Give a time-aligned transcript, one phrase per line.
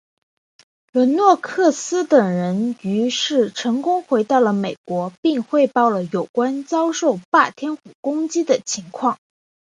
[0.93, 9.19] 伦诺克斯等人于是成功回到了美国并汇报了有关遭受霸天虎攻击的情况。